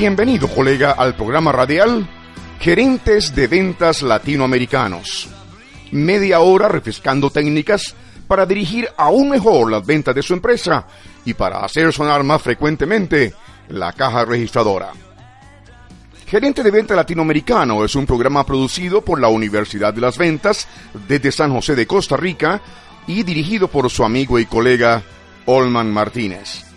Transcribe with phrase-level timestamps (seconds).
[0.00, 2.08] Bienvenido, colega, al programa radial
[2.58, 5.28] Gerentes de Ventas Latinoamericanos.
[5.90, 7.94] Media hora refrescando técnicas
[8.26, 10.86] para dirigir aún mejor las ventas de su empresa
[11.26, 13.34] y para hacer sonar más frecuentemente
[13.68, 14.90] la caja registradora.
[16.26, 20.66] Gerente de Ventas Latinoamericano es un programa producido por la Universidad de las Ventas
[21.06, 22.62] desde San José de Costa Rica
[23.06, 25.02] y dirigido por su amigo y colega
[25.44, 26.69] Olman Martínez.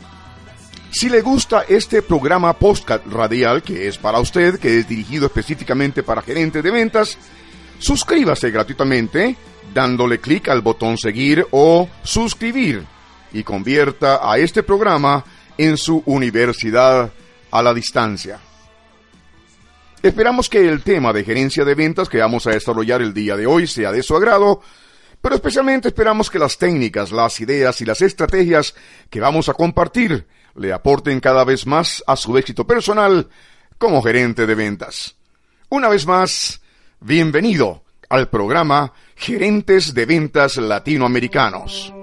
[0.94, 6.04] Si le gusta este programa podcast radial, que es para usted, que es dirigido específicamente
[6.04, 7.18] para gerentes de ventas,
[7.80, 9.36] suscríbase gratuitamente
[9.74, 12.86] dándole clic al botón seguir o suscribir
[13.34, 15.26] y convierta a este programa
[15.58, 17.12] en su universidad
[17.50, 18.40] a la distancia.
[20.04, 23.48] Esperamos que el tema de gerencia de ventas que vamos a desarrollar el día de
[23.48, 24.62] hoy sea de su agrado,
[25.20, 28.76] pero especialmente esperamos que las técnicas, las ideas y las estrategias
[29.10, 33.30] que vamos a compartir le aporten cada vez más a su éxito personal
[33.78, 35.16] como gerente de ventas.
[35.70, 36.62] Una vez más,
[37.00, 41.94] bienvenido al programa Gerentes de Ventas Latinoamericanos.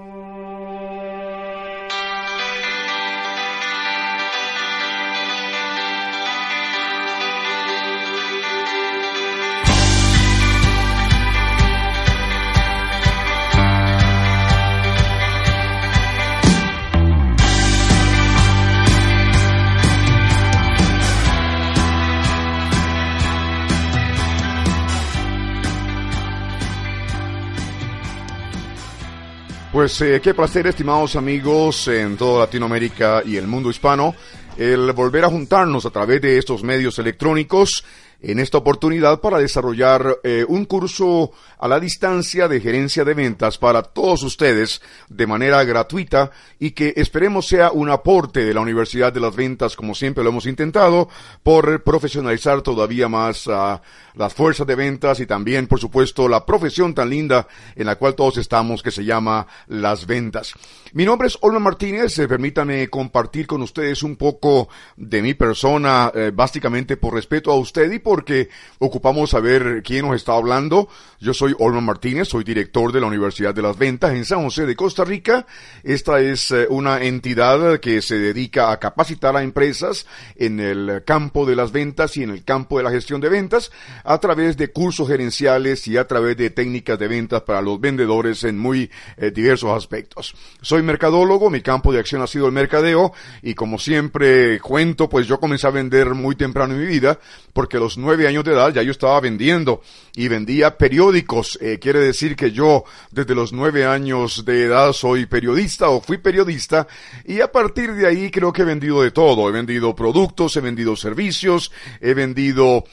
[29.91, 34.15] Pues eh, qué placer, estimados amigos en toda Latinoamérica y el mundo hispano,
[34.55, 37.83] el volver a juntarnos a través de estos medios electrónicos
[38.21, 43.57] en esta oportunidad para desarrollar eh, un curso a la distancia de gerencia de ventas
[43.57, 49.11] para todos ustedes de manera gratuita y que esperemos sea un aporte de la Universidad
[49.11, 51.09] de las Ventas, como siempre lo hemos intentado,
[51.43, 53.81] por profesionalizar todavía más a
[54.15, 58.15] las fuerzas de ventas y también, por supuesto, la profesión tan linda en la cual
[58.15, 60.53] todos estamos que se llama las ventas.
[60.93, 64.67] Mi nombre es Olma Martínez, eh, permítame compartir con ustedes un poco
[64.97, 68.49] de mi persona, eh, básicamente por respeto a usted y porque
[68.79, 70.89] ocupamos saber quién nos está hablando.
[71.21, 74.65] Yo soy Olma Martínez, soy director de la Universidad de las Ventas en San José
[74.65, 75.45] de Costa Rica.
[75.81, 81.45] Esta es eh, una entidad que se dedica a capacitar a empresas en el campo
[81.45, 83.71] de las ventas y en el campo de la gestión de ventas
[84.03, 88.43] a través de cursos gerenciales y a través de técnicas de ventas para los vendedores
[88.43, 90.35] en muy eh, diversos aspectos.
[90.61, 95.27] Soy mercadólogo, mi campo de acción ha sido el mercadeo y como siempre cuento, pues
[95.27, 97.17] yo comencé a vender muy temprano en mi vida
[97.53, 99.81] porque los nueve años de edad ya yo estaba vendiendo
[100.15, 101.57] y vendía periódicos.
[101.61, 106.17] Eh, quiere decir que yo desde los nueve años de edad soy periodista o fui
[106.17, 106.87] periodista
[107.25, 109.47] y a partir de ahí creo que he vendido de todo.
[109.47, 112.83] He vendido productos, he vendido servicios, he vendido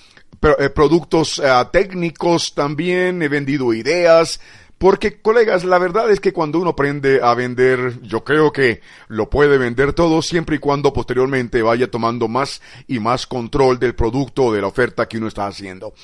[0.41, 4.41] eh, productos eh, técnicos también, he vendido ideas,
[4.79, 9.29] porque, colegas, la verdad es que cuando uno aprende a vender, yo creo que lo
[9.29, 14.45] puede vender todo siempre y cuando posteriormente vaya tomando más y más control del producto
[14.45, 15.95] o de la oferta que uno está haciendo.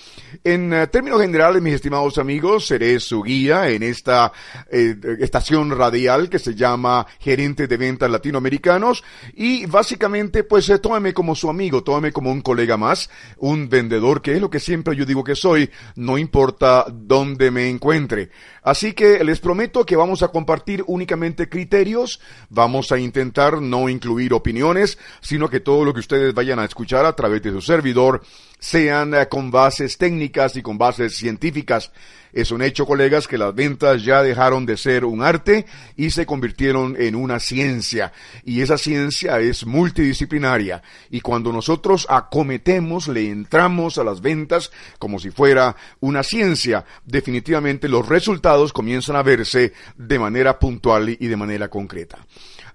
[0.43, 4.33] En eh, términos generales, mis estimados amigos, seré su guía en esta
[4.71, 9.05] eh, estación radial que se llama Gerente de Ventas Latinoamericanos
[9.35, 10.81] y básicamente, pues, eh,
[11.15, 13.09] como su amigo, tómeme como un colega más,
[13.39, 17.69] un vendedor, que es lo que siempre yo digo que soy, no importa dónde me
[17.69, 18.31] encuentre.
[18.65, 22.19] Así que les prometo que vamos a compartir únicamente criterios,
[22.49, 27.05] vamos a intentar no incluir opiniones, sino que todo lo que ustedes vayan a escuchar
[27.05, 28.23] a través de su servidor
[28.59, 31.93] sean eh, con bases técnicas y con bases científicas.
[32.35, 35.67] Es un hecho, colegas, que las ventas ya dejaron de ser un arte
[35.97, 38.13] y se convirtieron en una ciencia.
[38.45, 40.83] Y esa ciencia es multidisciplinaria.
[41.11, 47.89] Y cuando nosotros acometemos, le entramos a las ventas como si fuera una ciencia, definitivamente
[47.89, 52.19] los resultados comienzan a verse de manera puntual y de manera concreta.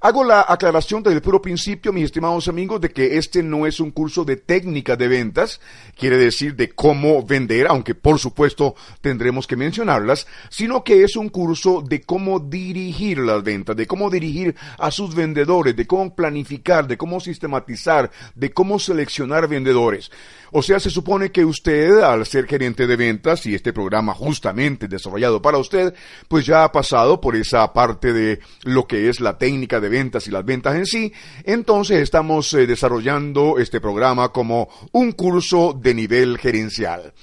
[0.01, 3.81] Hago la aclaración desde el puro principio, mis estimados amigos, de que este no es
[3.81, 5.60] un curso de técnica de ventas,
[5.98, 11.28] quiere decir de cómo vender, aunque por supuesto tendremos que mencionarlas, sino que es un
[11.28, 16.88] curso de cómo dirigir las ventas, de cómo dirigir a sus vendedores, de cómo planificar,
[16.88, 20.10] de cómo sistematizar, de cómo seleccionar vendedores.
[20.51, 24.88] O sea, se supone que usted, al ser gerente de ventas, y este programa justamente
[24.88, 25.94] desarrollado para usted,
[26.30, 30.27] pues ya ha pasado por esa parte de lo que es la técnica de ventas
[30.27, 31.13] y las ventas en sí,
[31.44, 37.13] entonces estamos eh, desarrollando este programa como un curso de nivel gerencial.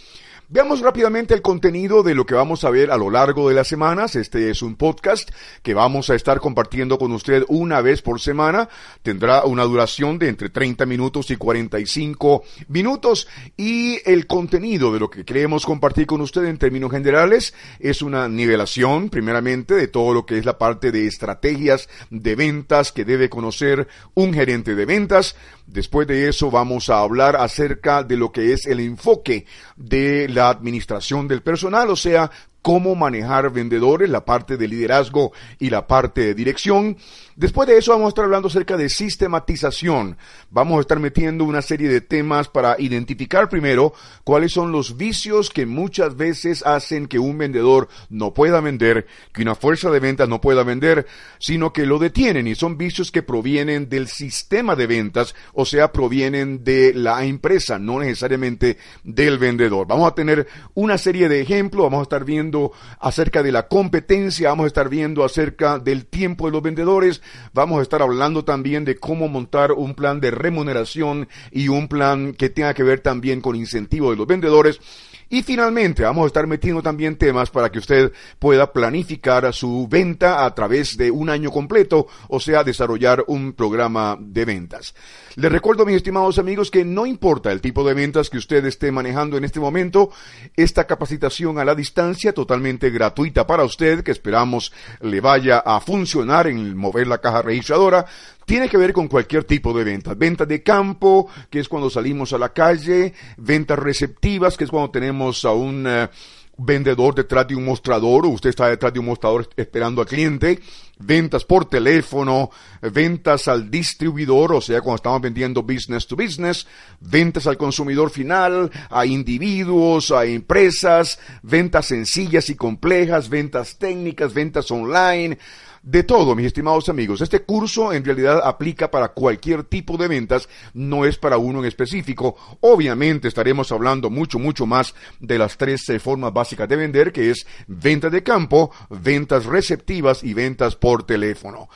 [0.48, 3.66] Veamos rápidamente el contenido de lo que vamos a ver a lo largo de las
[3.66, 4.14] semanas.
[4.14, 5.28] Este es un podcast
[5.64, 8.68] que vamos a estar compartiendo con usted una vez por semana.
[9.02, 13.26] Tendrá una duración de entre 30 minutos y 45 minutos.
[13.56, 18.28] Y el contenido de lo que queremos compartir con usted en términos generales es una
[18.28, 23.28] nivelación, primeramente, de todo lo que es la parte de estrategias de ventas que debe
[23.28, 25.34] conocer un gerente de ventas.
[25.66, 29.46] Después de eso vamos a hablar acerca de lo que es el enfoque
[29.76, 32.30] de la administración del personal, o sea,
[32.62, 36.96] cómo manejar vendedores, la parte de liderazgo y la parte de dirección.
[37.36, 40.16] Después de eso vamos a estar hablando acerca de sistematización.
[40.48, 43.92] Vamos a estar metiendo una serie de temas para identificar primero
[44.24, 49.42] cuáles son los vicios que muchas veces hacen que un vendedor no pueda vender, que
[49.42, 51.06] una fuerza de ventas no pueda vender,
[51.38, 55.92] sino que lo detienen y son vicios que provienen del sistema de ventas, o sea,
[55.92, 59.86] provienen de la empresa, no necesariamente del vendedor.
[59.86, 64.48] Vamos a tener una serie de ejemplos, vamos a estar viendo acerca de la competencia,
[64.48, 67.20] vamos a estar viendo acerca del tiempo de los vendedores,
[67.52, 72.34] vamos a estar hablando también de cómo montar un plan de remuneración y un plan
[72.34, 74.80] que tenga que ver también con incentivo de los vendedores.
[75.28, 80.44] Y finalmente vamos a estar metiendo también temas para que usted pueda planificar su venta
[80.44, 84.94] a través de un año completo, o sea, desarrollar un programa de ventas.
[85.34, 88.92] Les recuerdo, mis estimados amigos, que no importa el tipo de ventas que usted esté
[88.92, 90.10] manejando en este momento,
[90.54, 96.46] esta capacitación a la distancia, totalmente gratuita para usted, que esperamos le vaya a funcionar
[96.46, 98.06] en mover la caja registradora,
[98.46, 100.16] tiene que ver con cualquier tipo de ventas.
[100.16, 104.90] Ventas de campo, que es cuando salimos a la calle, ventas receptivas, que es cuando
[104.90, 106.08] tenemos a un eh,
[106.56, 110.60] vendedor detrás de un mostrador, o usted está detrás de un mostrador esperando al cliente,
[110.98, 112.50] ventas por teléfono,
[112.80, 116.66] ventas al distribuidor, o sea, cuando estamos vendiendo business to business,
[117.00, 124.70] ventas al consumidor final, a individuos, a empresas, ventas sencillas y complejas, ventas técnicas, ventas
[124.70, 125.36] online,
[125.86, 127.20] de todo, mis estimados amigos.
[127.20, 131.64] Este curso en realidad aplica para cualquier tipo de ventas, no es para uno en
[131.64, 132.36] específico.
[132.60, 137.30] Obviamente estaremos hablando mucho, mucho más de las tres eh, formas básicas de vender, que
[137.30, 141.68] es ventas de campo, ventas receptivas y ventas por teléfono.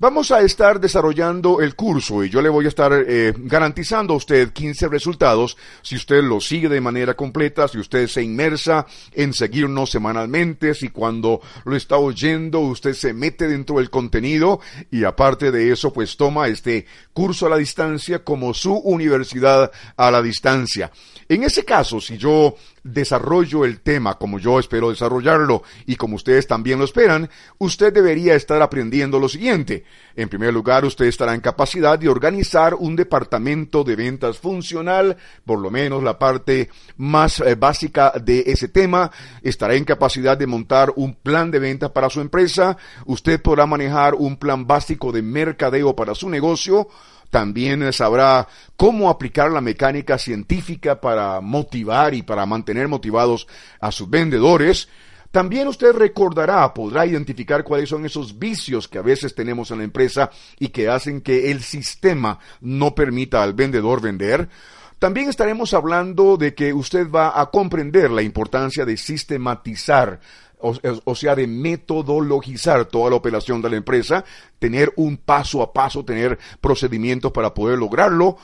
[0.00, 4.16] Vamos a estar desarrollando el curso y yo le voy a estar eh, garantizando a
[4.16, 9.32] usted 15 resultados si usted lo sigue de manera completa, si usted se inmersa en
[9.32, 14.58] seguirnos semanalmente, si cuando lo está oyendo usted se mete dentro del contenido
[14.90, 20.10] y aparte de eso pues toma este curso a la distancia como su universidad a
[20.10, 20.90] la distancia.
[21.28, 26.46] En ese caso, si yo desarrollo el tema como yo espero desarrollarlo y como ustedes
[26.46, 29.84] también lo esperan, usted debería estar aprendiendo lo siguiente.
[30.16, 35.58] En primer lugar, usted estará en capacidad de organizar un departamento de ventas funcional, por
[35.58, 39.10] lo menos la parte más eh, básica de ese tema.
[39.42, 42.76] Estará en capacidad de montar un plan de ventas para su empresa.
[43.06, 46.88] Usted podrá manejar un plan básico de mercadeo para su negocio
[47.30, 53.46] también sabrá cómo aplicar la mecánica científica para motivar y para mantener motivados
[53.80, 54.88] a sus vendedores.
[55.30, 59.84] También usted recordará, podrá identificar cuáles son esos vicios que a veces tenemos en la
[59.84, 64.48] empresa y que hacen que el sistema no permita al vendedor vender.
[65.00, 70.20] También estaremos hablando de que usted va a comprender la importancia de sistematizar
[70.64, 74.24] o, sea, de metodologizar toda la operación de la empresa,
[74.58, 78.38] tener un paso a paso, tener procedimientos para poder lograrlo.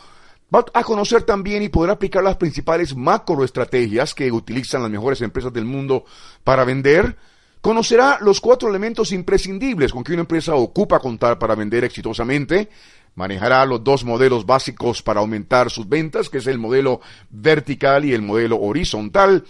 [0.55, 5.53] Va a conocer también y poder aplicar las principales macroestrategias que utilizan las mejores empresas
[5.53, 6.05] del mundo
[6.45, 7.17] para vender.
[7.61, 12.69] Conocerá los cuatro elementos imprescindibles con que una empresa ocupa contar para vender exitosamente.
[13.15, 18.13] manejará los dos modelos básicos para aumentar sus ventas, que es el modelo vertical y
[18.13, 19.45] el modelo horizontal.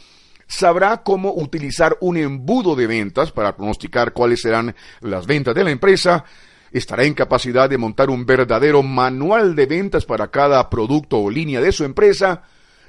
[0.50, 5.70] Sabrá cómo utilizar un embudo de ventas para pronosticar cuáles serán las ventas de la
[5.70, 6.24] empresa.
[6.72, 11.60] Estará en capacidad de montar un verdadero manual de ventas para cada producto o línea
[11.60, 12.42] de su empresa.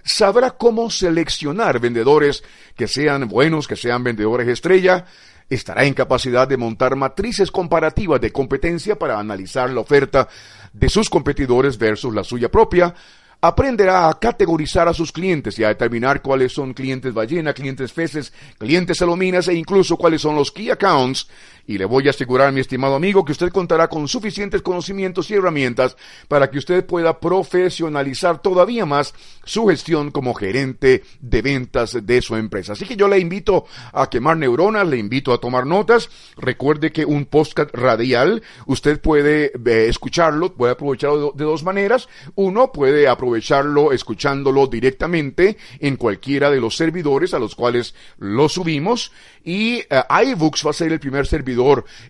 [0.03, 2.43] Sabrá cómo seleccionar vendedores
[2.75, 5.05] que sean buenos, que sean vendedores estrella,
[5.47, 10.27] estará en capacidad de montar matrices comparativas de competencia para analizar la oferta
[10.73, 12.95] de sus competidores versus la suya propia,
[13.41, 18.31] aprenderá a categorizar a sus clientes y a determinar cuáles son clientes ballena, clientes feces,
[18.59, 21.27] clientes salominas e incluso cuáles son los key accounts
[21.65, 25.35] y le voy a asegurar, mi estimado amigo, que usted contará con suficientes conocimientos y
[25.35, 25.95] herramientas
[26.27, 29.13] para que usted pueda profesionalizar todavía más
[29.43, 32.73] su gestión como gerente de ventas de su empresa.
[32.73, 36.09] Así que yo le invito a quemar neuronas, le invito a tomar notas.
[36.37, 42.09] Recuerde que un podcast radial, usted puede eh, escucharlo, puede aprovecharlo de, dos maneras.
[42.35, 49.11] Uno puede aprovecharlo escuchándolo directamente en cualquiera de los servidores a los cuales lo subimos.
[49.43, 51.50] Y eh, iBooks va a ser el primer servidor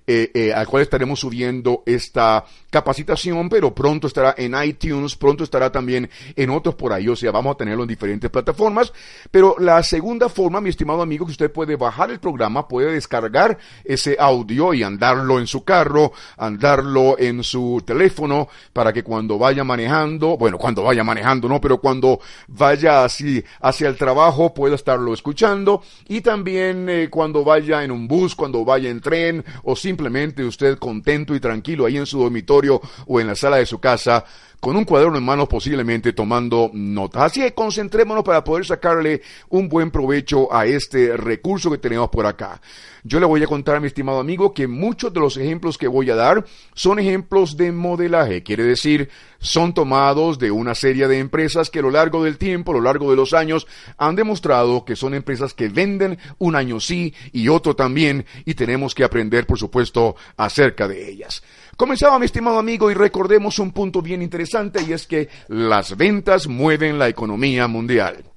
[0.07, 5.71] eh, eh, al cual estaremos subiendo esta capacitación, pero pronto estará en iTunes, pronto estará
[5.71, 8.91] también en otros por ahí, o sea, vamos a tenerlo en diferentes plataformas.
[9.29, 13.57] Pero la segunda forma, mi estimado amigo, que usted puede bajar el programa, puede descargar
[13.83, 19.63] ese audio y andarlo en su carro, andarlo en su teléfono, para que cuando vaya
[19.63, 25.13] manejando, bueno, cuando vaya manejando, no, pero cuando vaya así hacia el trabajo pueda estarlo
[25.13, 30.45] escuchando y también eh, cuando vaya en un bus, cuando vaya en tren, o simplemente
[30.45, 32.60] usted contento y tranquilo ahí en su dormitorio
[33.07, 34.25] o en la sala de su casa
[34.61, 37.23] con un cuaderno en mano posiblemente tomando notas.
[37.23, 42.27] Así que concentrémonos para poder sacarle un buen provecho a este recurso que tenemos por
[42.27, 42.61] acá.
[43.03, 46.11] Yo le voy a contar, mi estimado amigo, que muchos de los ejemplos que voy
[46.11, 51.71] a dar son ejemplos de modelaje, quiere decir, son tomados de una serie de empresas
[51.71, 53.65] que a lo largo del tiempo, a lo largo de los años,
[53.97, 58.93] han demostrado que son empresas que venden un año sí y otro también, y tenemos
[58.93, 61.41] que aprender, por supuesto, acerca de ellas.
[61.81, 66.45] Comenzaba, mi estimado amigo, y recordemos un punto bien interesante, y es que las ventas
[66.47, 68.30] mueven la economía mundial.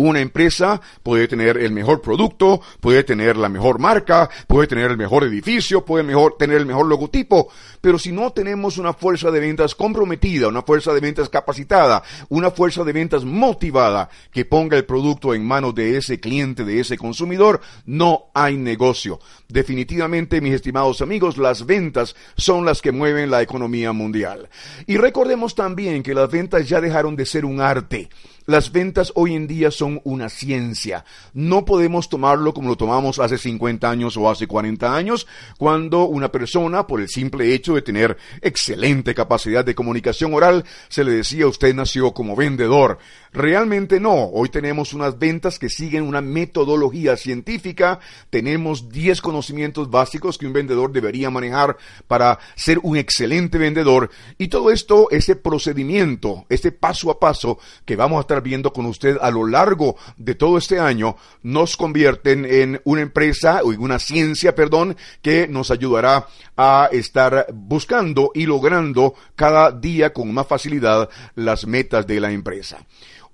[0.00, 4.96] Una empresa puede tener el mejor producto, puede tener la mejor marca, puede tener el
[4.96, 7.48] mejor edificio, puede mejor, tener el mejor logotipo,
[7.80, 12.52] pero si no tenemos una fuerza de ventas comprometida, una fuerza de ventas capacitada, una
[12.52, 16.96] fuerza de ventas motivada que ponga el producto en manos de ese cliente, de ese
[16.96, 19.18] consumidor, no hay negocio.
[19.48, 24.48] Definitivamente, mis estimados amigos, las ventas son las que mueven la economía mundial.
[24.86, 28.08] Y recordemos también que las ventas ya dejaron de ser un arte.
[28.48, 31.04] Las ventas hoy en día son una ciencia.
[31.34, 35.26] No podemos tomarlo como lo tomamos hace 50 años o hace 40 años,
[35.58, 41.04] cuando una persona, por el simple hecho de tener excelente capacidad de comunicación oral, se
[41.04, 42.96] le decía usted nació como vendedor.
[43.34, 44.14] Realmente no.
[44.14, 48.00] Hoy tenemos unas ventas que siguen una metodología científica.
[48.30, 51.76] Tenemos 10 conocimientos básicos que un vendedor debería manejar
[52.06, 54.08] para ser un excelente vendedor.
[54.38, 58.86] Y todo esto, ese procedimiento, ese paso a paso que vamos a estar viendo con
[58.86, 63.80] usted a lo largo de todo este año nos convierten en una empresa o en
[63.80, 66.26] una ciencia, perdón, que nos ayudará
[66.56, 72.78] a estar buscando y logrando cada día con más facilidad las metas de la empresa.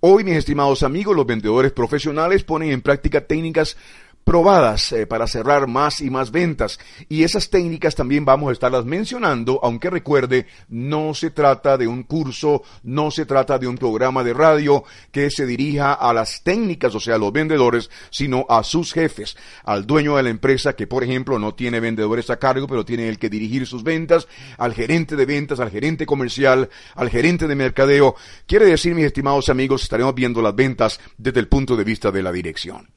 [0.07, 3.79] Hoy, mis estimados amigos, los vendedores profesionales ponen en práctica técnicas
[4.25, 6.81] probadas eh, para cerrar más y más ventas.
[7.09, 12.03] Y esas técnicas también vamos a estarlas mencionando, aunque recuerde, no se trata de un
[12.03, 16.95] curso, no se trata de un programa de radio que se dirija a las técnicas,
[16.95, 20.87] o sea, a los vendedores, sino a sus jefes, al dueño de la empresa que,
[20.87, 24.27] por ejemplo, no tiene vendedores a cargo, pero tiene el que dirigir sus ventas,
[24.59, 28.17] al gerente de ventas, al gerente comercial, al gerente de mercadeo.
[28.47, 32.23] Quiere decir, mis estimados amigos, estaremos viendo las ventas desde el punto de vista de
[32.23, 32.89] la dirección.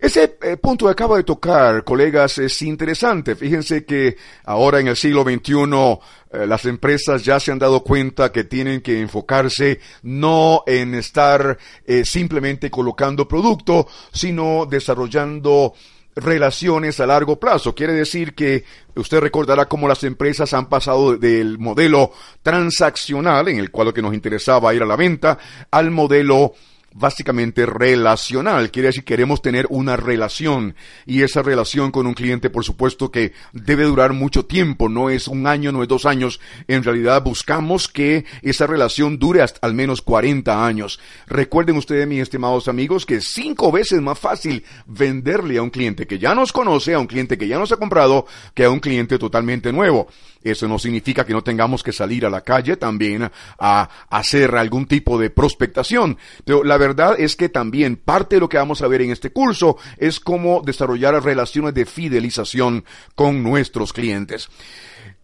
[0.00, 3.36] Ese eh, punto que acaba de tocar, colegas, es interesante.
[3.36, 5.98] Fíjense que ahora en el siglo XXI
[6.32, 11.58] eh, las empresas ya se han dado cuenta que tienen que enfocarse no en estar
[11.84, 15.74] eh, simplemente colocando producto, sino desarrollando
[16.16, 17.74] relaciones a largo plazo.
[17.74, 18.64] Quiere decir que
[18.94, 24.02] usted recordará cómo las empresas han pasado del modelo transaccional, en el cual lo que
[24.02, 25.38] nos interesaba ir a la venta,
[25.70, 26.54] al modelo
[26.92, 28.70] básicamente relacional.
[28.70, 30.74] Quiere decir, queremos tener una relación
[31.06, 35.28] y esa relación con un cliente, por supuesto que debe durar mucho tiempo, no es
[35.28, 36.40] un año, no es dos años.
[36.68, 41.00] En realidad buscamos que esa relación dure hasta al menos 40 años.
[41.26, 46.06] Recuerden ustedes, mis estimados amigos, que es cinco veces más fácil venderle a un cliente
[46.06, 48.80] que ya nos conoce, a un cliente que ya nos ha comprado, que a un
[48.80, 50.08] cliente totalmente nuevo.
[50.42, 54.86] Eso no significa que no tengamos que salir a la calle también a hacer algún
[54.86, 56.16] tipo de prospectación.
[56.44, 59.30] Pero la verdad es que también parte de lo que vamos a ver en este
[59.30, 64.48] curso es cómo desarrollar relaciones de fidelización con nuestros clientes.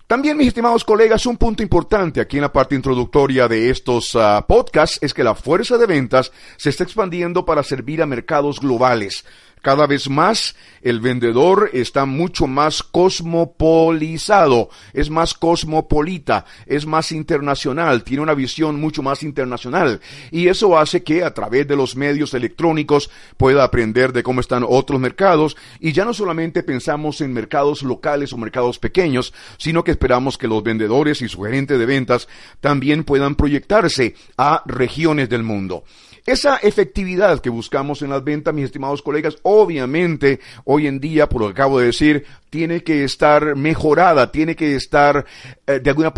[0.07, 4.45] También, mis estimados colegas, un punto importante aquí en la parte introductoria de estos ah,
[4.47, 9.25] podcasts es que la fuerza de ventas se está expandiendo para servir a mercados globales.
[9.67, 18.05] Cada vez más el vendedor está mucho más cosmopolizado, es más cosmopolita, es más internacional,
[18.05, 20.01] tiene una visión mucho más internacional.
[20.31, 24.65] Y eso hace que a través de los medios electrónicos pueda aprender de cómo están
[24.65, 25.57] otros mercados.
[25.81, 30.47] Y ya no solamente pensamos en mercados locales o mercados pequeños, sino que esperamos que
[30.47, 32.29] los vendedores y su gerente de ventas
[32.61, 35.83] también puedan proyectarse a regiones del mundo.
[36.27, 41.41] Esa efectividad que buscamos en las ventas, mis estimados colegas, obviamente hoy en día, por
[41.41, 45.25] lo que acabo de decir, tiene que estar mejorada, tiene que estar
[45.67, 46.13] eh, de alguna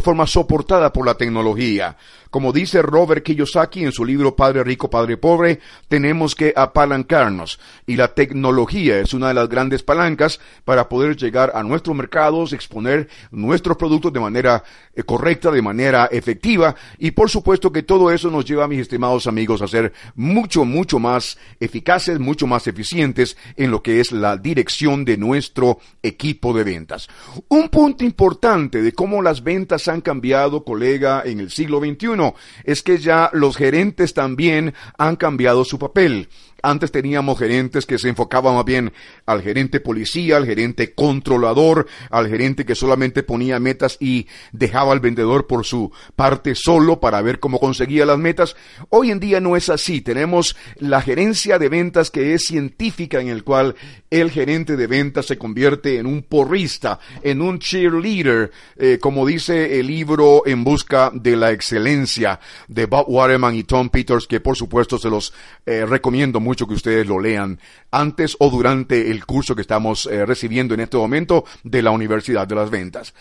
[0.00, 1.96] forma soportada por la tecnología.
[2.30, 7.58] Como dice Robert Kiyosaki en su libro Padre Rico, Padre Pobre, tenemos que apalancarnos.
[7.88, 12.52] Y la tecnología es una de las grandes palancas para poder llegar a nuestros mercados,
[12.52, 14.62] exponer nuestros productos de manera
[14.94, 16.76] eh, correcta, de manera efectiva.
[16.98, 20.98] Y por supuesto que todo eso nos lleva, mis estimados amigos, a ser mucho, mucho
[20.98, 26.64] más eficaces, mucho más eficientes en lo que es la dirección de nuestro equipo de
[26.64, 27.08] ventas.
[27.48, 32.32] Un punto importante de cómo las ventas han cambiado, colega, en el siglo XXI
[32.64, 36.28] es que ya los gerentes también han cambiado su papel.
[36.62, 38.92] Antes teníamos gerentes que se enfocaban más bien
[39.26, 45.00] al gerente policía, al gerente controlador, al gerente que solamente ponía metas y dejaba al
[45.00, 48.56] vendedor por su parte solo para ver cómo conseguía las metas.
[48.88, 50.00] Hoy en día no es así.
[50.00, 53.74] Tenemos la gerencia de ventas que es científica en el cual
[54.10, 59.78] el gerente de ventas se convierte en un porrista, en un cheerleader, eh, como dice
[59.78, 64.56] el libro En busca de la excelencia de Bob Waterman y Tom Peters, que por
[64.56, 65.32] supuesto se los
[65.66, 67.58] eh, recomiendo que ustedes lo lean
[67.90, 72.46] antes o durante el curso que estamos eh, recibiendo en este momento de la Universidad
[72.46, 73.14] de las Ventas.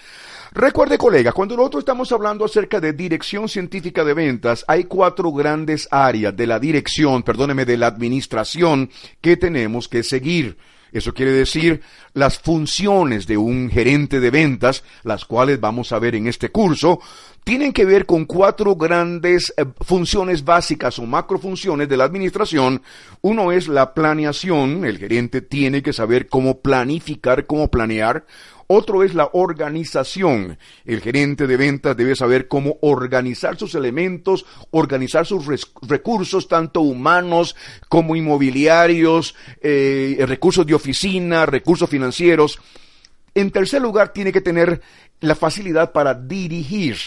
[0.52, 5.88] Recuerde, colega, cuando nosotros estamos hablando acerca de dirección científica de ventas, hay cuatro grandes
[5.92, 8.90] áreas de la dirección, perdóneme, de la administración
[9.22, 10.58] que tenemos que seguir.
[10.92, 11.82] Eso quiere decir
[12.14, 17.00] las funciones de un gerente de ventas, las cuales vamos a ver en este curso,
[17.44, 22.82] tienen que ver con cuatro grandes eh, funciones básicas o macrofunciones de la administración.
[23.22, 28.26] Uno es la planeación, el gerente tiene que saber cómo planificar, cómo planear.
[28.72, 30.60] Otro es la organización.
[30.86, 35.48] El gerente de ventas debe saber cómo organizar sus elementos, organizar sus
[35.82, 37.56] recursos, tanto humanos
[37.88, 42.60] como inmobiliarios, eh, recursos de oficina, recursos financieros.
[43.34, 44.84] En tercer lugar, tiene que tener
[45.20, 46.98] la facilidad para dirigir.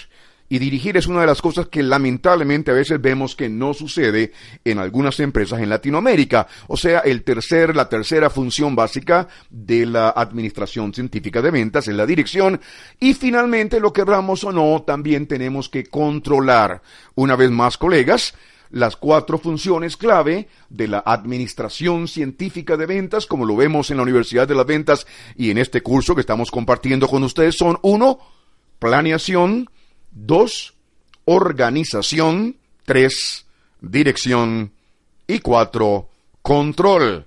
[0.52, 4.32] Y dirigir es una de las cosas que lamentablemente a veces vemos que no sucede
[4.66, 6.46] en algunas empresas en Latinoamérica.
[6.66, 11.94] O sea, el tercer, la tercera función básica de la administración científica de ventas es
[11.94, 12.60] la dirección.
[13.00, 16.82] Y finalmente, lo querramos o no, también tenemos que controlar.
[17.14, 18.34] Una vez más, colegas,
[18.68, 24.02] las cuatro funciones clave de la administración científica de ventas, como lo vemos en la
[24.02, 28.18] Universidad de las Ventas y en este curso que estamos compartiendo con ustedes, son uno,
[28.78, 29.70] planeación,
[30.12, 30.74] Dos,
[31.24, 32.56] organización.
[32.84, 33.46] Tres,
[33.80, 34.72] dirección.
[35.26, 36.08] Y cuatro,
[36.42, 37.26] control.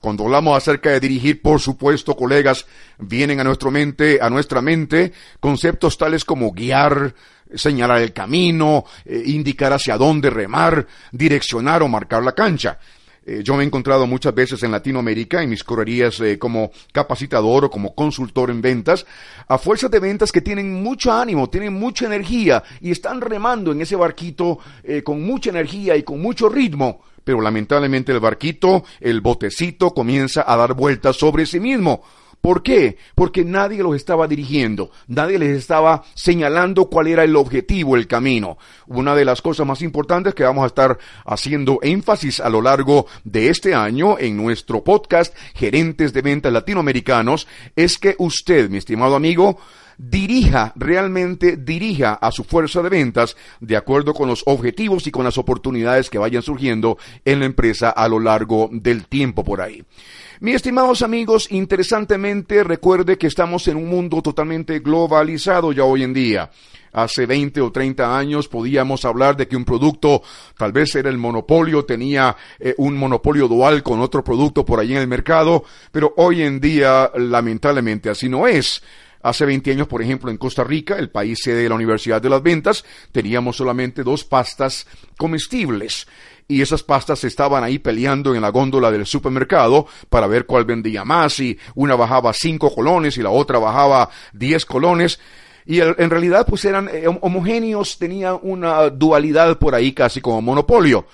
[0.00, 2.66] Cuando hablamos acerca de dirigir, por supuesto, colegas,
[2.98, 7.14] vienen a nuestra mente, a nuestra mente, conceptos tales como guiar,
[7.54, 12.78] señalar el camino, eh, indicar hacia dónde remar, direccionar o marcar la cancha.
[13.24, 17.66] Eh, yo me he encontrado muchas veces en Latinoamérica, en mis correrías eh, como capacitador
[17.66, 19.06] o como consultor en ventas,
[19.46, 23.80] a fuerzas de ventas que tienen mucho ánimo, tienen mucha energía y están remando en
[23.80, 27.02] ese barquito eh, con mucha energía y con mucho ritmo.
[27.22, 32.02] Pero lamentablemente el barquito, el botecito comienza a dar vueltas sobre sí mismo
[32.42, 32.96] ¿Por qué?
[33.14, 38.58] Porque nadie los estaba dirigiendo, nadie les estaba señalando cuál era el objetivo, el camino.
[38.88, 43.06] Una de las cosas más importantes que vamos a estar haciendo énfasis a lo largo
[43.22, 49.14] de este año en nuestro podcast Gerentes de Ventas Latinoamericanos es que usted, mi estimado
[49.14, 49.60] amigo,
[49.96, 55.22] dirija, realmente dirija a su fuerza de ventas de acuerdo con los objetivos y con
[55.22, 59.84] las oportunidades que vayan surgiendo en la empresa a lo largo del tiempo por ahí.
[60.42, 66.12] Mis estimados amigos, interesantemente recuerde que estamos en un mundo totalmente globalizado ya hoy en
[66.12, 66.50] día.
[66.90, 70.20] Hace 20 o 30 años podíamos hablar de que un producto
[70.58, 74.90] tal vez era el monopolio, tenía eh, un monopolio dual con otro producto por ahí
[74.90, 78.82] en el mercado, pero hoy en día lamentablemente así no es.
[79.22, 82.28] Hace 20 años, por ejemplo, en Costa Rica, el país sede de la Universidad de
[82.28, 86.08] las Ventas, teníamos solamente dos pastas comestibles
[86.52, 91.04] y esas pastas estaban ahí peleando en la góndola del supermercado para ver cuál vendía
[91.04, 95.18] más y una bajaba cinco colones y la otra bajaba diez colones
[95.64, 101.06] y en realidad pues eran eh, homogéneos, tenía una dualidad por ahí casi como monopolio.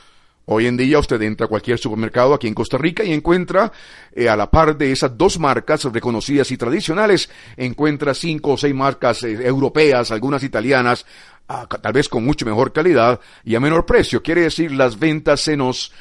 [0.51, 3.71] Hoy en día usted entra a cualquier supermercado aquí en Costa Rica y encuentra,
[4.13, 8.75] eh, a la par de esas dos marcas reconocidas y tradicionales, encuentra cinco o seis
[8.75, 11.05] marcas eh, europeas, algunas italianas,
[11.47, 14.23] tal vez con mucho mejor calidad y a menor precio.
[14.23, 15.93] Quiere decir, las ventas se nos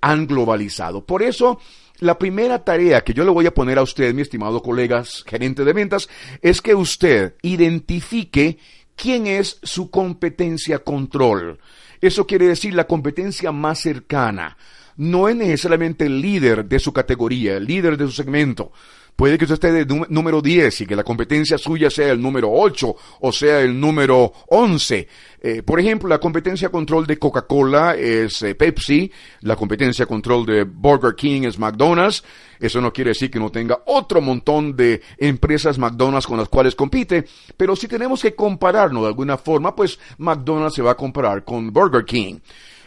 [0.00, 1.04] han globalizado.
[1.04, 1.58] Por eso,
[1.98, 5.64] la primera tarea que yo le voy a poner a usted, mi estimado colegas gerente
[5.64, 6.08] de ventas,
[6.42, 8.58] es que usted identifique
[8.94, 11.58] quién es su competencia control.
[12.00, 14.56] Eso quiere decir la competencia más cercana.
[14.96, 18.72] No es necesariamente el líder de su categoría, el líder de su segmento.
[19.18, 22.52] Puede que usted esté de número 10 y que la competencia suya sea el número
[22.52, 25.08] 8 o sea el número 11.
[25.40, 30.62] Eh, por ejemplo, la competencia control de Coca-Cola es eh, Pepsi, la competencia control de
[30.62, 32.22] Burger King es McDonald's.
[32.60, 36.76] Eso no quiere decir que no tenga otro montón de empresas McDonald's con las cuales
[36.76, 37.24] compite,
[37.56, 41.72] pero si tenemos que compararnos de alguna forma, pues McDonald's se va a comparar con
[41.72, 42.38] Burger King.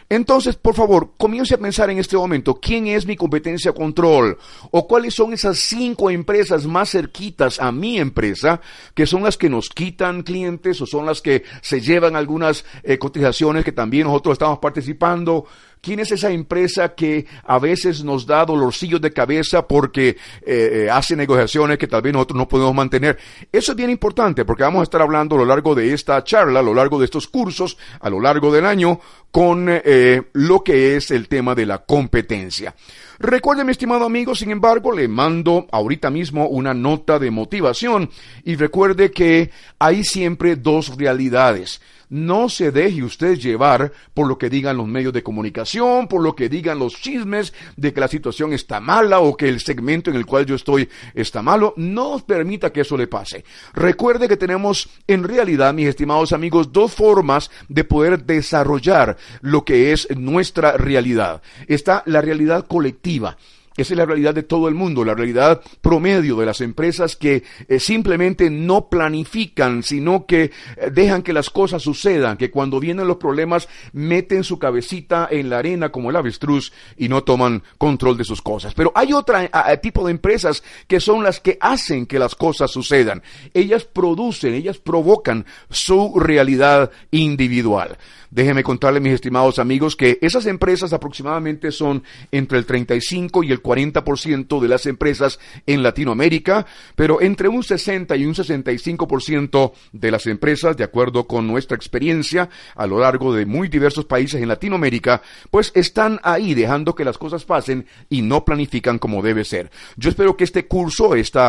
[0.08, 4.38] Entonces, por favor, comience a pensar en este momento, ¿quién es mi competencia control?
[4.70, 8.60] ¿O cuáles son esas cinco empresas más cerquitas a mi empresa,
[8.94, 12.98] que son las que nos quitan clientes o son las que se llevan algunas eh,
[12.98, 15.46] cotizaciones que también nosotros estamos participando?
[15.84, 20.16] ¿Quién es esa empresa que a veces nos da dolorcillos de cabeza porque eh,
[20.46, 23.18] eh, hace negociaciones que tal vez nosotros no podemos mantener?
[23.50, 26.60] Eso es bien importante porque vamos a estar hablando a lo largo de esta charla,
[26.60, 29.00] a lo largo de estos cursos, a lo largo del año,
[29.32, 32.76] con eh, lo que es el tema de la competencia.
[33.18, 38.08] Recuerde, mi estimado amigo, sin embargo, le mando ahorita mismo una nota de motivación
[38.44, 41.80] y recuerde que hay siempre dos realidades.
[42.12, 46.36] No se deje usted llevar por lo que digan los medios de comunicación, por lo
[46.36, 50.16] que digan los chismes de que la situación está mala o que el segmento en
[50.16, 51.72] el cual yo estoy está malo.
[51.78, 53.46] No permita que eso le pase.
[53.72, 59.92] Recuerde que tenemos en realidad, mis estimados amigos, dos formas de poder desarrollar lo que
[59.92, 61.40] es nuestra realidad.
[61.66, 63.38] Está la realidad colectiva
[63.76, 67.42] esa es la realidad de todo el mundo, la realidad promedio de las empresas que
[67.68, 70.50] eh, simplemente no planifican, sino que eh,
[70.92, 75.58] dejan que las cosas sucedan, que cuando vienen los problemas meten su cabecita en la
[75.58, 78.74] arena como el avestruz y no toman control de sus cosas.
[78.74, 79.38] Pero hay otro
[79.80, 83.22] tipo de empresas que son las que hacen que las cosas sucedan.
[83.54, 87.96] Ellas producen, ellas provocan su realidad individual.
[88.30, 93.60] Déjenme contarle, mis estimados amigos, que esas empresas aproximadamente son entre el 35 y el
[93.62, 100.26] 40% de las empresas en Latinoamérica, pero entre un 60 y un 65% de las
[100.26, 105.22] empresas, de acuerdo con nuestra experiencia a lo largo de muy diversos países en Latinoamérica,
[105.50, 109.70] pues están ahí dejando que las cosas pasen y no planifican como debe ser.
[109.96, 111.40] Yo espero que este curso, este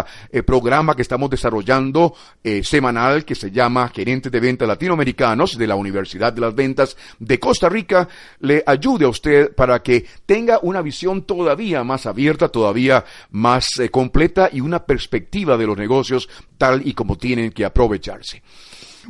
[0.45, 5.76] programa que estamos desarrollando eh, semanal, que se llama Gerentes de Ventas Latinoamericanos de la
[5.76, 8.08] Universidad de las Ventas, de Costa Rica
[8.39, 13.89] le ayude a usted para que tenga una visión todavía más abierta, todavía más eh,
[13.89, 18.42] completa y una perspectiva de los negocios tal y como tienen que aprovecharse.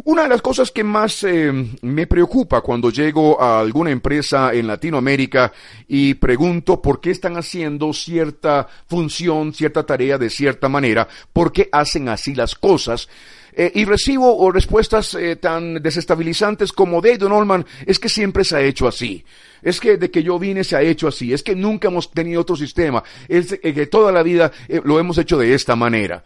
[0.05, 1.51] Una de las cosas que más eh,
[1.83, 5.53] me preocupa cuando llego a alguna empresa en Latinoamérica
[5.87, 11.69] y pregunto por qué están haciendo cierta función, cierta tarea de cierta manera, por qué
[11.71, 13.07] hacen así las cosas,
[13.55, 18.55] eh, y recibo respuestas eh, tan desestabilizantes como de Don Olman, es que siempre se
[18.55, 19.23] ha hecho así.
[19.61, 21.33] Es que de que yo vine se ha hecho así.
[21.33, 23.03] Es que nunca hemos tenido otro sistema.
[23.27, 24.51] Es que toda la vida
[24.83, 26.23] lo hemos hecho de esta manera.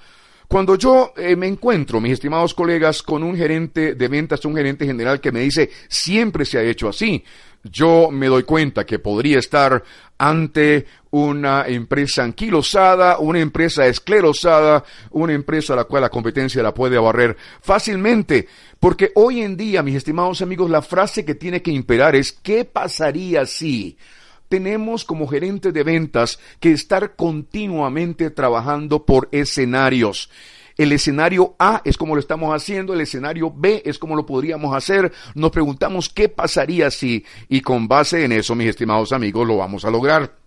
[0.47, 4.85] Cuando yo eh, me encuentro, mis estimados colegas, con un gerente de ventas, un gerente
[4.85, 7.23] general que me dice, siempre se ha hecho así,
[7.63, 9.83] yo me doy cuenta que podría estar
[10.17, 10.85] ante
[11.25, 16.97] una empresa anquilosada, una empresa esclerosada, una empresa a la cual la competencia la puede
[16.97, 18.47] barrer fácilmente.
[18.79, 22.65] Porque hoy en día, mis estimados amigos, la frase que tiene que imperar es, ¿qué
[22.65, 23.97] pasaría si?
[24.49, 30.29] tenemos como gerente de ventas que estar continuamente trabajando por escenarios.
[30.77, 34.75] El escenario A es como lo estamos haciendo, el escenario B es como lo podríamos
[34.75, 35.11] hacer.
[35.33, 39.85] Nos preguntamos qué pasaría si, y con base en eso, mis estimados amigos, lo vamos
[39.85, 40.46] a lograr.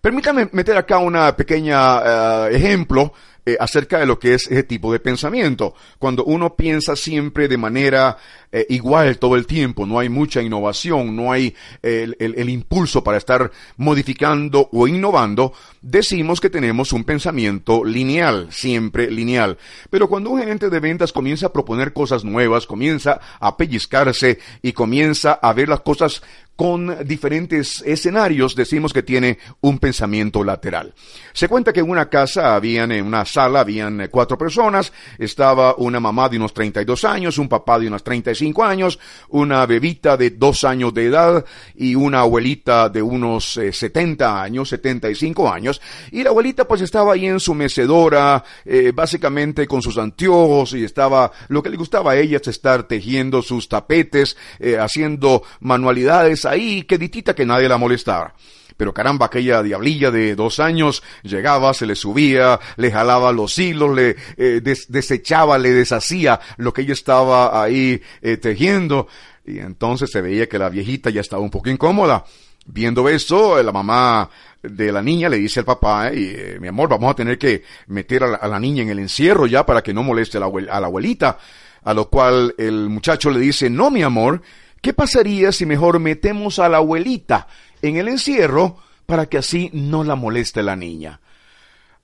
[0.00, 3.12] Permítame meter acá una pequeña eh, ejemplo
[3.44, 5.74] eh, acerca de lo que es ese tipo de pensamiento.
[5.98, 8.16] Cuando uno piensa siempre de manera
[8.50, 13.18] eh, igual todo el tiempo, no hay mucha innovación, no hay el, el, impulso para
[13.18, 19.58] estar modificando o innovando, decimos que tenemos un pensamiento lineal, siempre lineal.
[19.90, 24.72] Pero cuando un gerente de ventas comienza a proponer cosas nuevas, comienza a pellizcarse y
[24.72, 26.22] comienza a ver las cosas
[26.60, 30.92] con diferentes escenarios, decimos que tiene un pensamiento lateral.
[31.32, 36.00] Se cuenta que en una casa habían, en una sala, habían cuatro personas, estaba una
[36.00, 38.98] mamá de unos 32 años, un papá de unos 35 años,
[39.30, 41.46] una bebita de dos años de edad
[41.76, 45.80] y una abuelita de unos 70 eh, años, 75 años,
[46.12, 50.84] y la abuelita pues estaba ahí en su mecedora, eh, básicamente con sus anteojos y
[50.84, 56.49] estaba, lo que le gustaba a ella es estar tejiendo sus tapetes, eh, haciendo manualidades
[56.50, 58.34] ahí, que ditita que nadie la molestara.
[58.76, 63.94] Pero caramba, aquella diablilla de dos años llegaba, se le subía, le jalaba los hilos,
[63.94, 69.06] le eh, desechaba, le deshacía lo que ella estaba ahí eh, tejiendo.
[69.44, 72.24] Y entonces se veía que la viejita ya estaba un poco incómoda.
[72.64, 74.30] Viendo eso, la mamá
[74.62, 78.24] de la niña le dice al papá, eh, mi amor, vamos a tener que meter
[78.24, 80.86] a la, niña en el encierro ya para que no moleste a la, a la
[80.86, 81.38] abuelita.
[81.82, 84.40] A lo cual el muchacho le dice, no, mi amor,
[84.80, 87.48] ¿Qué pasaría si mejor metemos a la abuelita
[87.82, 91.20] en el encierro para que así no la moleste la niña?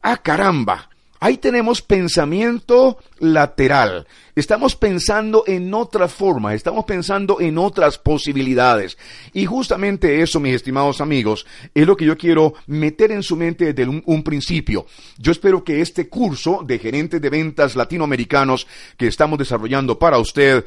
[0.02, 0.90] Ah, caramba.
[1.18, 4.06] Ahí tenemos pensamiento lateral.
[4.34, 8.98] Estamos pensando en otra forma, estamos pensando en otras posibilidades.
[9.32, 13.72] Y justamente eso, mis estimados amigos, es lo que yo quiero meter en su mente
[13.72, 14.86] desde un, un principio.
[15.16, 18.66] Yo espero que este curso de gerentes de ventas latinoamericanos
[18.98, 20.66] que estamos desarrollando para usted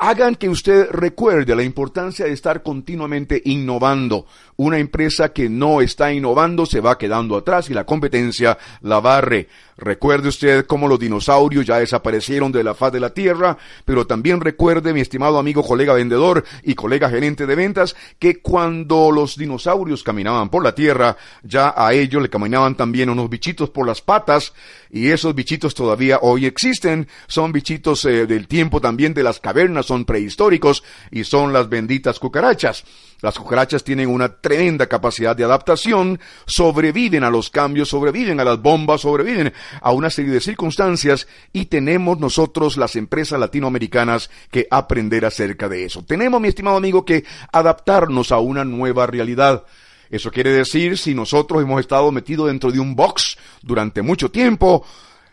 [0.00, 4.26] hagan que usted recuerde la importancia de estar continuamente innovando.
[4.62, 9.48] Una empresa que no está innovando se va quedando atrás y la competencia la barre.
[9.78, 14.42] Recuerde usted cómo los dinosaurios ya desaparecieron de la faz de la tierra, pero también
[14.42, 20.02] recuerde, mi estimado amigo colega vendedor y colega gerente de ventas, que cuando los dinosaurios
[20.02, 24.52] caminaban por la tierra, ya a ellos le caminaban también unos bichitos por las patas,
[24.90, 29.86] y esos bichitos todavía hoy existen, son bichitos eh, del tiempo también de las cavernas,
[29.86, 32.84] son prehistóricos, y son las benditas cucarachas.
[33.22, 38.60] Las cucarachas tienen una tremenda capacidad de adaptación, sobreviven a los cambios, sobreviven a las
[38.60, 45.24] bombas, sobreviven a una serie de circunstancias y tenemos nosotros, las empresas latinoamericanas, que aprender
[45.24, 46.02] acerca de eso.
[46.04, 49.62] Tenemos, mi estimado amigo, que adaptarnos a una nueva realidad.
[50.10, 54.84] Eso quiere decir, si nosotros hemos estado metidos dentro de un box durante mucho tiempo,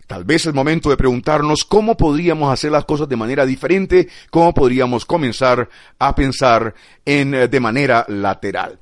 [0.07, 4.53] Tal vez es momento de preguntarnos cómo podríamos hacer las cosas de manera diferente, cómo
[4.53, 5.67] podríamos comenzar
[5.99, 6.73] a pensar
[7.05, 8.79] en eh, de manera lateral.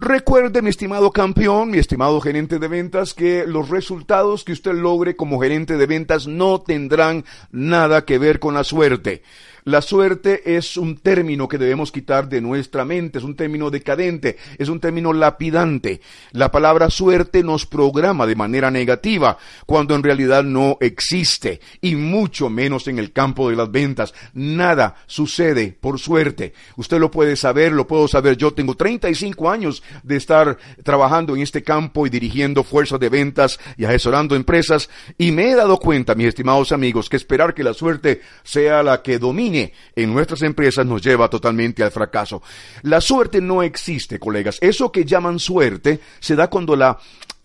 [0.00, 5.16] Recuerde, mi estimado campeón, mi estimado gerente de ventas, que los resultados que usted logre
[5.16, 9.22] como gerente de ventas no tendrán nada que ver con la suerte.
[9.68, 14.38] La suerte es un término que debemos quitar de nuestra mente, es un término decadente,
[14.56, 16.00] es un término lapidante.
[16.32, 22.48] La palabra suerte nos programa de manera negativa, cuando en realidad no existe, y mucho
[22.48, 24.14] menos en el campo de las ventas.
[24.32, 26.54] Nada sucede por suerte.
[26.76, 28.38] Usted lo puede saber, lo puedo saber.
[28.38, 33.60] Yo tengo 35 años de estar trabajando en este campo y dirigiendo fuerzas de ventas
[33.76, 37.74] y asesorando empresas, y me he dado cuenta, mis estimados amigos, que esperar que la
[37.74, 39.57] suerte sea la que domine
[39.94, 42.42] en nuestras empresas nos lleva totalmente al fracaso.
[42.82, 44.58] La suerte no existe, colegas.
[44.60, 46.98] Eso que llaman suerte se da cuando la,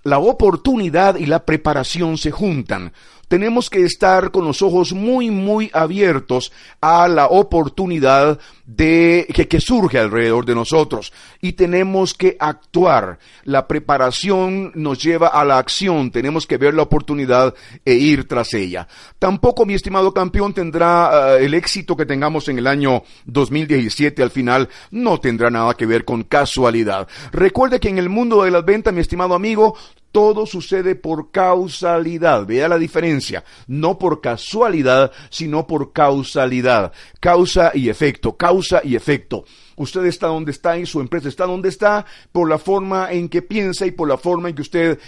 [0.04, 2.92] la oportunidad y la preparación se juntan
[3.34, 9.98] tenemos que estar con los ojos muy, muy abiertos a la oportunidad de que, surge
[9.98, 13.18] alrededor de nosotros y tenemos que actuar.
[13.44, 18.54] La preparación nos lleva a la acción, tenemos que ver la oportunidad e ir tras
[18.54, 18.88] ella.
[19.18, 24.30] Tampoco, mi estimado campeón, tendrá eh, el éxito que tengamos en el año 2017 al
[24.30, 27.08] final, no tendrá nada que ver con casualidad.
[27.32, 29.76] Recuerde que en el mundo de las ventas, mi estimado amigo,
[30.14, 32.46] todo sucede por causalidad.
[32.46, 33.44] Vea la diferencia.
[33.68, 36.94] No por casualidad, sino por causalidad.
[37.20, 39.44] Causa y efecto, causa y efecto.
[39.76, 43.42] Usted está donde está y su empresa está donde está por la forma en que
[43.42, 45.00] piensa y por la forma en que usted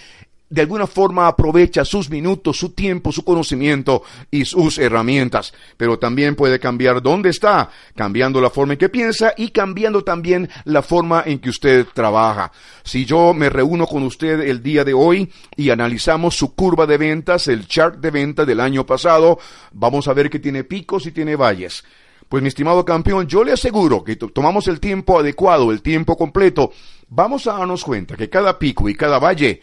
[0.49, 6.35] de alguna forma aprovecha sus minutos, su tiempo, su conocimiento y sus herramientas, pero también
[6.35, 11.23] puede cambiar dónde está, cambiando la forma en que piensa y cambiando también la forma
[11.25, 12.51] en que usted trabaja.
[12.83, 16.97] Si yo me reúno con usted el día de hoy y analizamos su curva de
[16.97, 19.39] ventas, el chart de venta del año pasado,
[19.73, 21.83] vamos a ver que tiene picos y tiene valles.
[22.29, 26.71] Pues mi estimado campeón, yo le aseguro que tomamos el tiempo adecuado, el tiempo completo,
[27.07, 29.61] vamos a darnos cuenta que cada pico y cada valle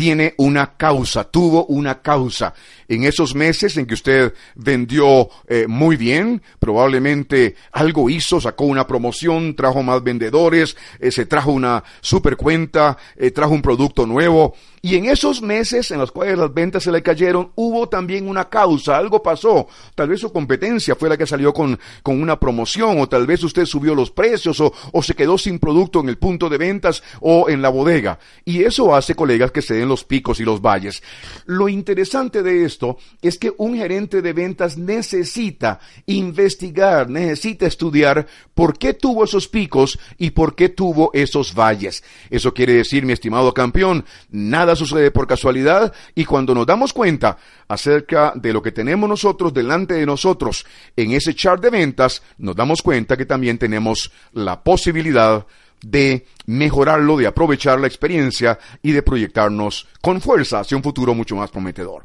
[0.00, 2.54] tiene una causa, tuvo una causa.
[2.88, 8.86] En esos meses en que usted vendió eh, muy bien, probablemente algo hizo, sacó una
[8.86, 14.54] promoción, trajo más vendedores, eh, se trajo una super cuenta, eh, trajo un producto nuevo,
[14.82, 18.48] y en esos meses en los cuales las ventas se le cayeron, hubo también una
[18.48, 19.68] causa, algo pasó.
[19.94, 23.42] Tal vez su competencia fue la que salió con, con una promoción, o tal vez
[23.42, 27.02] usted subió los precios, o, o se quedó sin producto en el punto de ventas
[27.20, 28.18] o en la bodega.
[28.46, 31.02] Y eso hace, colegas, que se den los picos y los valles.
[31.44, 38.78] Lo interesante de esto es que un gerente de ventas necesita investigar, necesita estudiar por
[38.78, 42.02] qué tuvo esos picos y por qué tuvo esos valles.
[42.30, 47.36] Eso quiere decir, mi estimado campeón, nada sucede por casualidad y cuando nos damos cuenta
[47.68, 52.56] acerca de lo que tenemos nosotros delante de nosotros en ese chart de ventas, nos
[52.56, 55.46] damos cuenta que también tenemos la posibilidad
[55.82, 61.36] de mejorarlo, de aprovechar la experiencia y de proyectarnos con fuerza hacia un futuro mucho
[61.36, 62.04] más prometedor.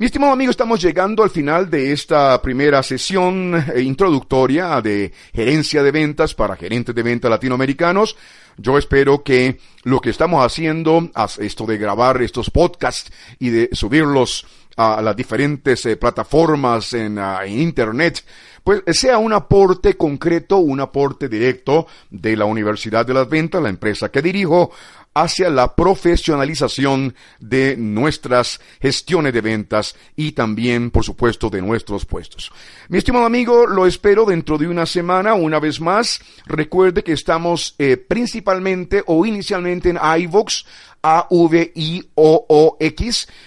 [0.00, 5.82] Mi estimado amigo, estamos llegando al final de esta primera sesión eh, introductoria de gerencia
[5.82, 8.16] de ventas para gerentes de ventas latinoamericanos.
[8.56, 14.46] Yo espero que lo que estamos haciendo, esto de grabar estos podcasts y de subirlos
[14.74, 18.24] a las diferentes eh, plataformas en, en Internet,
[18.64, 23.68] pues sea un aporte concreto, un aporte directo de la Universidad de las Ventas, la
[23.68, 24.70] empresa que dirijo,
[25.14, 32.52] hacia la profesionalización de nuestras gestiones de ventas y también, por supuesto, de nuestros puestos.
[32.88, 36.20] Mi estimado amigo, lo espero dentro de una semana, una vez más.
[36.46, 40.64] Recuerde que estamos eh, principalmente o inicialmente en iVoox,
[41.02, 42.88] a-V-I-O-O-X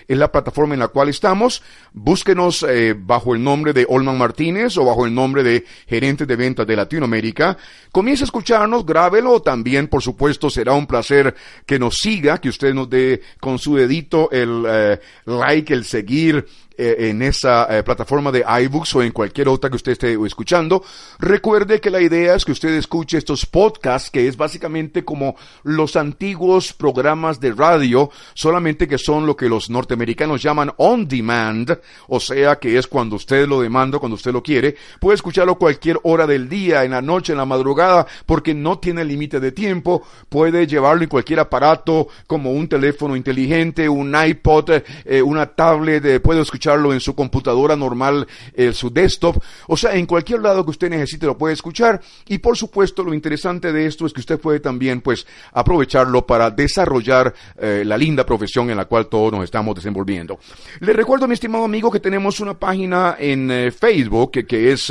[0.07, 1.61] es la plataforma en la cual estamos.
[1.91, 6.35] Búsquenos eh, bajo el nombre de Olman Martínez o bajo el nombre de Gerente de
[6.35, 7.57] Ventas de Latinoamérica.
[7.91, 9.41] Comience a escucharnos, grábelo.
[9.41, 11.35] También, por supuesto, será un placer
[11.65, 16.45] que nos siga, que usted nos dé con su dedito el eh, like, el seguir,
[16.75, 20.83] eh, en esa eh, plataforma de iBooks o en cualquier otra que usted esté escuchando.
[21.19, 25.95] Recuerde que la idea es que usted escuche estos podcasts, que es básicamente como los
[25.95, 32.19] antiguos programas de radio, solamente que son lo que los norteamericanos llaman on demand, o
[32.19, 34.75] sea que es cuando usted lo demanda, cuando usted lo quiere.
[34.99, 39.05] Puede escucharlo cualquier hora del día, en la noche, en la madrugada, porque no tiene
[39.05, 40.01] límite de tiempo.
[40.27, 44.71] Puede llevarlo en cualquier aparato, como un teléfono inteligente, un iPod,
[45.05, 49.95] eh, una tablet, puede escuchar en su computadora normal, en eh, su desktop, o sea,
[49.95, 53.85] en cualquier lado que usted necesite lo puede escuchar y por supuesto lo interesante de
[53.85, 58.77] esto es que usted puede también pues aprovecharlo para desarrollar eh, la linda profesión en
[58.77, 60.39] la cual todos nos estamos desenvolviendo.
[60.79, 64.89] Le recuerdo, mi estimado amigo, que tenemos una página en eh, Facebook que, que es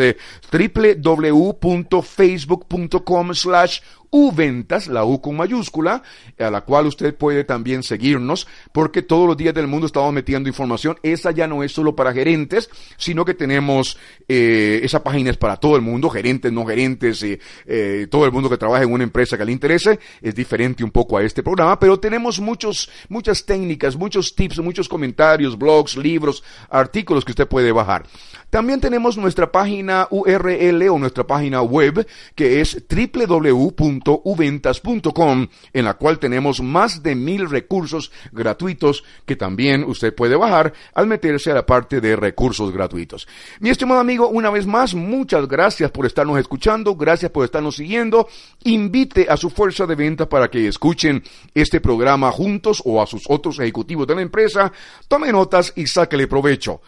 [0.52, 3.80] www.facebook.com slash
[4.14, 6.02] Uventas, la U con mayúscula,
[6.38, 10.50] a la cual usted puede también seguirnos, porque todos los días del mundo estamos metiendo
[10.50, 10.98] información.
[11.02, 13.96] Esa ya no es solo para gerentes, sino que tenemos,
[14.28, 18.32] eh, esa página es para todo el mundo, gerentes, no gerentes, eh, eh, todo el
[18.32, 19.98] mundo que trabaja en una empresa que le interese.
[20.20, 24.90] Es diferente un poco a este programa, pero tenemos muchos, muchas técnicas, muchos tips, muchos
[24.90, 28.04] comentarios, blogs, libros, artículos que usted puede bajar.
[28.50, 35.94] También tenemos nuestra página URL o nuestra página web, que es www uventas.com en la
[35.94, 41.54] cual tenemos más de mil recursos gratuitos que también usted puede bajar al meterse a
[41.54, 43.26] la parte de recursos gratuitos.
[43.60, 48.28] Mi estimado amigo, una vez más, muchas gracias por estarnos escuchando, gracias por estarnos siguiendo.
[48.64, 51.22] Invite a su fuerza de venta para que escuchen
[51.54, 54.72] este programa juntos o a sus otros ejecutivos de la empresa.
[55.08, 56.80] Tome notas y sáquele provecho.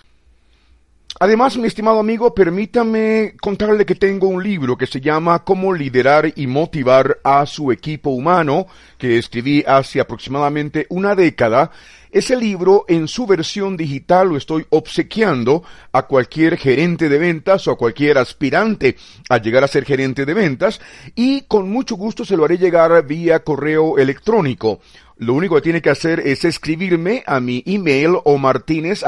[1.21, 6.33] Además, mi estimado amigo, permítame contarle que tengo un libro que se llama Cómo liderar
[6.35, 8.67] y motivar a su equipo humano,
[8.99, 11.71] que escribí hace aproximadamente una década.
[12.11, 17.71] Ese libro, en su versión digital, lo estoy obsequiando a cualquier gerente de ventas o
[17.71, 18.97] a cualquier aspirante
[19.29, 20.81] a llegar a ser gerente de ventas
[21.15, 24.81] y con mucho gusto se lo haré llegar vía correo electrónico.
[25.17, 29.05] Lo único que tiene que hacer es escribirme a mi email o martinez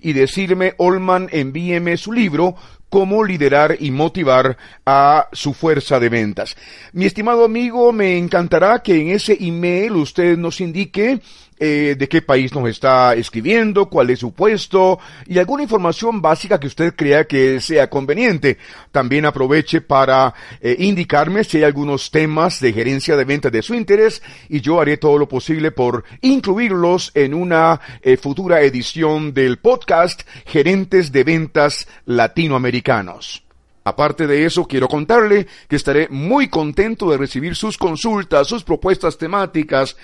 [0.00, 2.56] y decirme, Olman, envíeme su libro
[2.88, 6.56] cómo liderar y motivar a su fuerza de ventas.
[6.92, 11.20] Mi estimado amigo, me encantará que en ese email usted nos indique
[11.62, 16.58] eh, de qué país nos está escribiendo, cuál es su puesto y alguna información básica
[16.58, 18.56] que usted crea que sea conveniente.
[18.90, 23.74] También aproveche para eh, indicarme si hay algunos temas de gerencia de ventas de su
[23.74, 29.58] interés y yo haré todo lo posible por incluirlos en una eh, futura edición del
[29.58, 33.44] podcast Gerentes de Ventas Latinoamericanos.
[33.84, 39.16] Aparte de eso, quiero contarle que estaré muy contento de recibir sus consultas, sus propuestas
[39.16, 39.96] temáticas,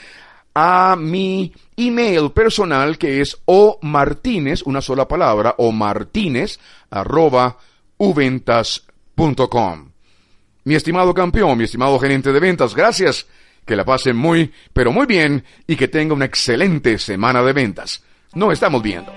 [0.58, 7.58] a mi email personal que es o martínez, una sola palabra, o martínez, arroba
[7.98, 9.90] uventas.com.
[10.64, 13.26] Mi estimado campeón, mi estimado gerente de ventas, gracias.
[13.66, 18.02] Que la pasen muy, pero muy bien y que tenga una excelente semana de ventas.
[18.32, 19.12] Nos estamos viendo.